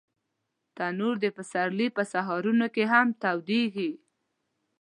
تنور 0.75 1.15
د 1.23 1.25
پسرلي 1.37 1.87
په 1.97 2.01
سهارونو 2.11 2.67
کې 2.75 2.83
هم 2.93 3.07
تودېږي 3.21 3.91